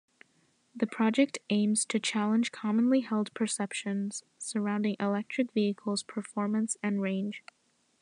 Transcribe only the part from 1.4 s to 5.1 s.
aims to challenge commonly held perceptions surrounding